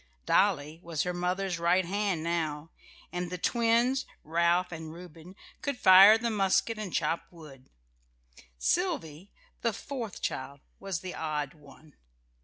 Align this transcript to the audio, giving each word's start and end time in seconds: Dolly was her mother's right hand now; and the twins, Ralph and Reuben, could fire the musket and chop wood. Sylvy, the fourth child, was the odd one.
Dolly 0.25 0.79
was 0.81 1.03
her 1.03 1.13
mother's 1.13 1.59
right 1.59 1.85
hand 1.85 2.23
now; 2.23 2.71
and 3.13 3.29
the 3.29 3.37
twins, 3.37 4.07
Ralph 4.23 4.71
and 4.71 4.91
Reuben, 4.91 5.35
could 5.61 5.77
fire 5.77 6.17
the 6.17 6.31
musket 6.31 6.79
and 6.79 6.91
chop 6.91 7.27
wood. 7.29 7.69
Sylvy, 8.57 9.31
the 9.61 9.73
fourth 9.73 10.19
child, 10.19 10.61
was 10.79 11.01
the 11.01 11.13
odd 11.13 11.53
one. 11.53 11.93